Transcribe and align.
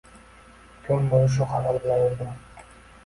Kun 0.87 1.05
bo`yi 1.11 1.29
shu 1.35 1.49
xayol 1.53 1.79
bilan 1.87 2.03
yurdim 2.07 2.35